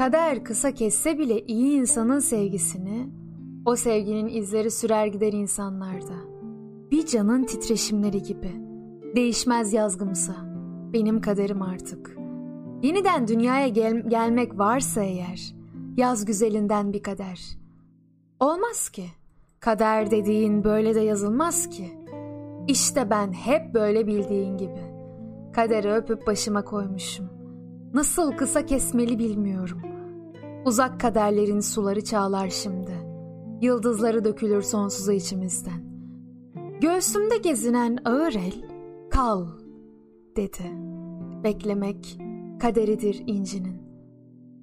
Kader 0.00 0.44
kısa 0.44 0.74
kesse 0.74 1.18
bile 1.18 1.40
iyi 1.46 1.80
insanın 1.80 2.18
sevgisini, 2.18 3.08
o 3.64 3.76
sevginin 3.76 4.28
izleri 4.28 4.70
sürer 4.70 5.06
gider 5.06 5.32
insanlarda. 5.32 6.14
Bir 6.90 7.06
canın 7.06 7.44
titreşimleri 7.44 8.22
gibi. 8.22 8.52
Değişmez 9.16 9.72
yazgımsa. 9.72 10.32
Benim 10.92 11.20
kaderim 11.20 11.62
artık. 11.62 12.16
Yeniden 12.82 13.28
dünyaya 13.28 13.68
gel- 13.68 14.08
gelmek 14.08 14.58
varsa 14.58 15.02
eğer, 15.02 15.54
yaz 15.96 16.24
güzelinden 16.24 16.92
bir 16.92 17.02
kader. 17.02 17.40
Olmaz 18.40 18.88
ki. 18.88 19.04
Kader 19.60 20.10
dediğin 20.10 20.64
böyle 20.64 20.94
de 20.94 21.00
yazılmaz 21.00 21.70
ki. 21.70 21.98
İşte 22.68 23.10
ben 23.10 23.32
hep 23.32 23.74
böyle 23.74 24.06
bildiğin 24.06 24.56
gibi. 24.56 24.82
Kaderi 25.52 25.92
öpüp 25.92 26.26
başıma 26.26 26.64
koymuşum. 26.64 27.39
Nasıl 27.94 28.32
kısa 28.32 28.66
kesmeli 28.66 29.18
bilmiyorum. 29.18 29.82
Uzak 30.64 31.00
kaderlerin 31.00 31.60
suları 31.60 32.04
çağlar 32.04 32.48
şimdi. 32.48 32.92
Yıldızları 33.60 34.24
dökülür 34.24 34.62
sonsuza 34.62 35.12
içimizden. 35.12 35.90
Göğsümde 36.80 37.36
gezinen 37.36 37.98
ağır 38.04 38.34
el, 38.34 38.64
kal 39.10 39.46
dedi. 40.36 40.72
Beklemek 41.44 42.18
kaderidir 42.60 43.22
incinin. 43.26 43.82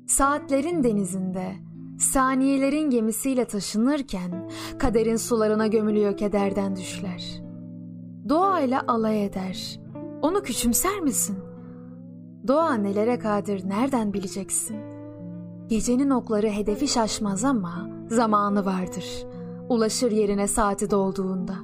Saatlerin 0.07 0.83
denizinde, 0.83 1.55
saniyelerin 1.99 2.89
gemisiyle 2.89 3.45
taşınırken 3.45 4.49
kaderin 4.79 5.15
sularına 5.15 5.67
gömülüyor 5.67 6.17
kederden 6.17 6.75
düşler. 6.75 7.41
Doğayla 8.29 8.83
alay 8.87 9.25
eder. 9.25 9.79
Onu 10.21 10.41
küçümser 10.41 10.99
misin? 10.99 11.37
Doğa 12.47 12.73
nelere 12.73 13.19
kadir 13.19 13.69
nereden 13.69 14.13
bileceksin? 14.13 14.77
Gecenin 15.67 16.09
okları 16.09 16.47
hedefi 16.47 16.87
şaşmaz 16.87 17.43
ama 17.43 17.89
zamanı 18.09 18.65
vardır. 18.65 19.25
Ulaşır 19.69 20.11
yerine 20.11 20.47
saati 20.47 20.91
dolduğunda. 20.91 21.55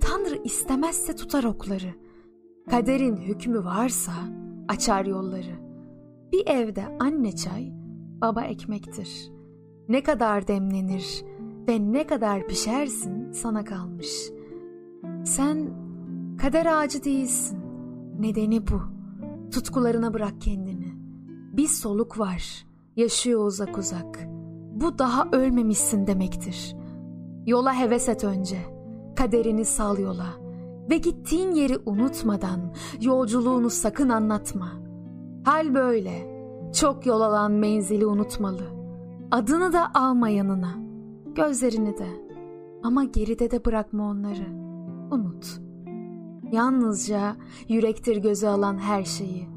Tanrı 0.00 0.40
istemezse 0.44 1.16
tutar 1.16 1.44
okları. 1.44 1.94
Kaderin 2.70 3.16
hükmü 3.16 3.64
varsa 3.64 4.12
açar 4.68 5.04
yolları. 5.04 5.54
Bir 6.32 6.46
evde 6.46 6.84
anne 7.00 7.36
çay, 7.36 7.72
baba 8.20 8.42
ekmektir. 8.42 9.32
Ne 9.88 10.02
kadar 10.02 10.48
demlenir 10.48 11.24
ve 11.68 11.92
ne 11.92 12.06
kadar 12.06 12.46
pişersin 12.46 13.32
sana 13.32 13.64
kalmış. 13.64 14.30
Sen 15.24 15.70
kader 16.38 16.66
ağacı 16.66 17.04
değilsin. 17.04 17.58
Nedeni 18.18 18.66
bu. 18.66 19.01
Tutkularına 19.52 20.14
bırak 20.14 20.40
kendini. 20.40 20.92
Bir 21.52 21.68
soluk 21.68 22.18
var. 22.18 22.66
Yaşıyor 22.96 23.46
uzak 23.46 23.78
uzak. 23.78 24.28
Bu 24.74 24.98
daha 24.98 25.28
ölmemişsin 25.32 26.06
demektir. 26.06 26.76
Yola 27.46 27.74
heves 27.74 28.08
et 28.08 28.24
önce. 28.24 28.56
Kaderini 29.16 29.64
sal 29.64 29.98
yola. 29.98 30.26
Ve 30.90 30.96
gittiğin 30.96 31.50
yeri 31.50 31.78
unutmadan 31.86 32.60
yolculuğunu 33.00 33.70
sakın 33.70 34.08
anlatma. 34.08 34.68
Hal 35.44 35.74
böyle. 35.74 36.32
Çok 36.74 37.06
yol 37.06 37.20
alan 37.20 37.52
menzili 37.52 38.06
unutmalı. 38.06 38.64
Adını 39.30 39.72
da 39.72 39.94
alma 39.94 40.28
yanına. 40.28 40.74
Gözlerini 41.34 41.98
de. 41.98 42.08
Ama 42.82 43.04
geride 43.04 43.50
de 43.50 43.64
bırakma 43.64 44.10
onları. 44.10 44.46
Unut. 45.10 45.60
Yalnızca 46.52 47.36
yürektir 47.68 48.16
gözü 48.16 48.46
alan 48.46 48.78
her 48.78 49.04
şeyi. 49.04 49.51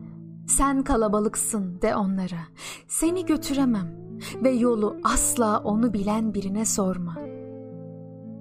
Sen 0.58 0.84
kalabalıksın 0.84 1.82
de 1.82 1.96
onlara. 1.96 2.40
Seni 2.88 3.26
götüremem 3.26 3.88
ve 4.44 4.50
yolu 4.50 4.98
asla 5.04 5.60
onu 5.60 5.94
bilen 5.94 6.34
birine 6.34 6.66
sorma. 6.66 7.16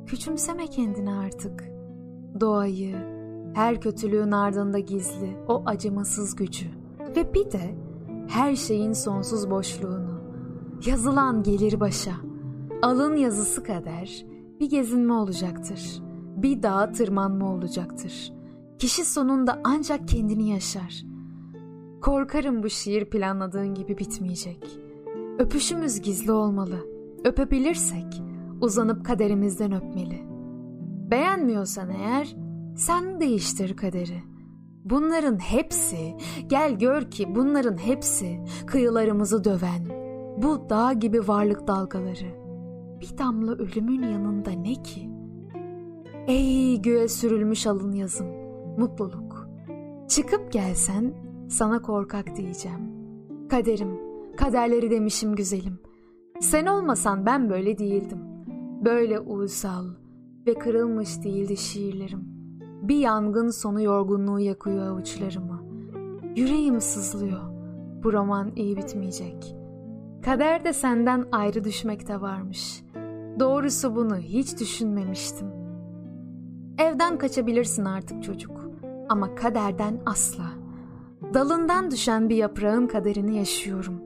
Küçümseme 0.06 0.66
kendini 0.66 1.12
artık. 1.12 1.64
Doğayı, 2.40 2.96
her 3.54 3.80
kötülüğün 3.80 4.32
ardında 4.32 4.78
gizli 4.78 5.36
o 5.48 5.62
acımasız 5.66 6.36
gücü 6.36 6.66
ve 7.16 7.34
bir 7.34 7.50
de 7.50 7.74
her 8.28 8.56
şeyin 8.56 8.92
sonsuz 8.92 9.50
boşluğunu. 9.50 10.20
Yazılan 10.86 11.42
gelir 11.42 11.80
başa. 11.80 12.14
Alın 12.82 13.16
yazısı 13.16 13.62
kader 13.62 14.26
bir 14.60 14.70
gezinme 14.70 15.12
olacaktır. 15.12 16.02
Bir 16.36 16.62
dağa 16.62 16.92
tırmanma 16.92 17.54
olacaktır. 17.54 18.32
Kişi 18.78 19.04
sonunda 19.04 19.60
ancak 19.64 20.08
kendini 20.08 20.50
yaşar. 20.50 21.13
Korkarım 22.04 22.62
bu 22.62 22.70
şiir 22.70 23.04
planladığın 23.04 23.74
gibi 23.74 23.98
bitmeyecek. 23.98 24.78
Öpüşümüz 25.38 26.00
gizli 26.00 26.32
olmalı. 26.32 26.76
Öpebilirsek 27.24 28.22
uzanıp 28.60 29.06
kaderimizden 29.06 29.72
öpmeli. 29.72 30.22
Beğenmiyorsan 31.10 31.90
eğer 31.90 32.36
sen 32.76 33.20
değiştir 33.20 33.76
kaderi. 33.76 34.22
Bunların 34.84 35.38
hepsi, 35.38 36.14
gel 36.46 36.78
gör 36.78 37.10
ki 37.10 37.34
bunların 37.34 37.76
hepsi 37.76 38.40
kıyılarımızı 38.66 39.44
döven, 39.44 39.84
bu 40.42 40.66
dağ 40.70 40.92
gibi 40.92 41.28
varlık 41.28 41.66
dalgaları. 41.66 42.34
Bir 43.00 43.18
damla 43.18 43.52
ölümün 43.52 44.02
yanında 44.02 44.50
ne 44.50 44.82
ki? 44.82 45.10
Ey 46.26 46.82
göğe 46.82 47.08
sürülmüş 47.08 47.66
alın 47.66 47.92
yazım, 47.92 48.28
mutluluk. 48.78 49.48
Çıkıp 50.08 50.52
gelsen 50.52 51.14
sana 51.54 51.82
korkak 51.82 52.36
diyeceğim. 52.36 52.80
Kaderim, 53.50 54.00
kaderleri 54.36 54.90
demişim 54.90 55.34
güzelim. 55.34 55.78
Sen 56.40 56.66
olmasan 56.66 57.26
ben 57.26 57.50
böyle 57.50 57.78
değildim. 57.78 58.18
Böyle 58.84 59.20
uysal 59.20 59.84
ve 60.46 60.54
kırılmış 60.54 61.24
değildi 61.24 61.56
şiirlerim. 61.56 62.24
Bir 62.82 62.96
yangın 62.96 63.48
sonu 63.48 63.82
yorgunluğu 63.82 64.40
yakıyor 64.40 64.86
avuçlarımı. 64.86 65.62
Yüreğim 66.36 66.80
sızlıyor. 66.80 67.42
Bu 68.02 68.12
roman 68.12 68.52
iyi 68.56 68.76
bitmeyecek. 68.76 69.56
Kader 70.24 70.64
de 70.64 70.72
senden 70.72 71.24
ayrı 71.32 71.64
düşmekte 71.64 72.20
varmış. 72.20 72.84
Doğrusu 73.40 73.96
bunu 73.96 74.16
hiç 74.16 74.60
düşünmemiştim. 74.60 75.46
Evden 76.78 77.18
kaçabilirsin 77.18 77.84
artık 77.84 78.22
çocuk. 78.22 78.70
Ama 79.08 79.34
kaderden 79.34 80.00
asla. 80.06 80.63
Dalından 81.34 81.90
düşen 81.90 82.28
bir 82.28 82.36
yaprağın 82.36 82.86
kaderini 82.86 83.36
yaşıyorum. 83.36 84.02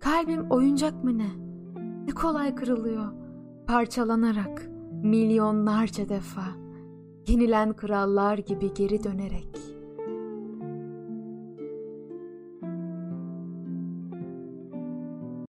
Kalbim 0.00 0.50
oyuncak 0.50 1.04
mı 1.04 1.18
ne? 1.18 1.28
Ne 2.06 2.12
kolay 2.14 2.54
kırılıyor. 2.54 3.12
Parçalanarak 3.66 4.68
milyonlarca 5.02 6.08
defa. 6.08 6.44
Yenilen 7.26 7.72
krallar 7.72 8.38
gibi 8.38 8.74
geri 8.74 9.04
dönerek. 9.04 9.58